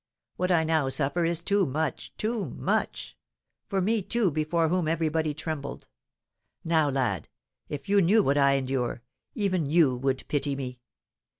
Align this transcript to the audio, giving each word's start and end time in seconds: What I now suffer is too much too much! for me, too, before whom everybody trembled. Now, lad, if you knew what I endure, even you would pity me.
What 0.35 0.49
I 0.49 0.63
now 0.63 0.89
suffer 0.89 1.25
is 1.25 1.43
too 1.43 1.63
much 1.67 2.11
too 2.17 2.45
much! 2.49 3.15
for 3.69 3.79
me, 3.81 4.01
too, 4.01 4.31
before 4.31 4.67
whom 4.67 4.87
everybody 4.87 5.35
trembled. 5.35 5.87
Now, 6.63 6.89
lad, 6.89 7.29
if 7.69 7.87
you 7.87 8.01
knew 8.01 8.23
what 8.23 8.35
I 8.35 8.53
endure, 8.55 9.03
even 9.35 9.67
you 9.69 9.95
would 9.95 10.27
pity 10.27 10.55
me. 10.55 10.79